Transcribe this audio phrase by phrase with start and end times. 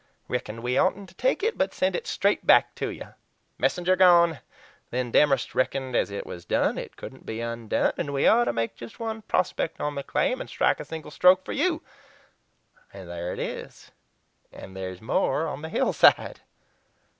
[0.27, 3.09] Reckoned we oughtn't to take it, but send it straight back to you.
[3.59, 4.39] Messenger gone!
[4.89, 8.53] Then Demorest reckoned as it was done it couldn't be undone, and we ought to
[8.53, 11.83] make just one 'prospect' on the claim, and strike a single stroke for you.
[12.91, 13.91] And there it is.
[14.51, 16.39] And there's more on the hillside."